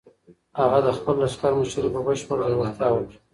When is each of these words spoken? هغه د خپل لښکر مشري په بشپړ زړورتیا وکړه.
هغه 0.59 0.79
د 0.85 0.87
خپل 0.97 1.15
لښکر 1.23 1.51
مشري 1.59 1.89
په 1.93 1.99
بشپړ 2.05 2.39
زړورتیا 2.51 2.87
وکړه. 2.93 3.17